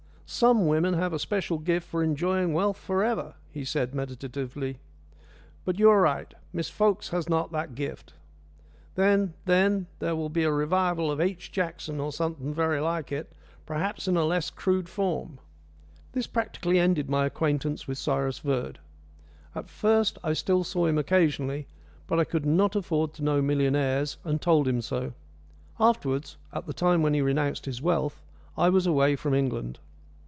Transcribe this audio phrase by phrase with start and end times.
[0.33, 4.79] "Some women have a special gift for enjoying wealth for ever," he said meditatively.
[5.65, 8.13] "But you are right; Miss Fokes has not that gift.
[8.95, 11.51] Then then there will be a revival of H.
[11.51, 13.33] Jackson, or something very like it,
[13.65, 15.37] perhaps in a less crude form."
[16.13, 18.79] This practically ended my acquaintance with Cyrus Verd.
[19.53, 21.67] At first I still saw him occasionally,
[22.07, 25.11] but I could not afford to know millionaires, and told him so.
[25.77, 28.21] Afterwards, at the time when he renounced his wealth,
[28.57, 29.79] I was away from England.